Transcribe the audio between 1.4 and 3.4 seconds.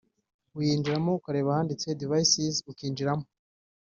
ahanditse ’Devices’ ukinjiramo